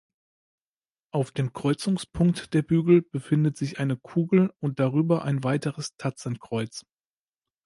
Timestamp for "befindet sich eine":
3.03-3.97